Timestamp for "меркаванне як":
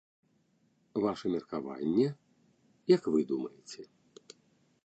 1.33-3.03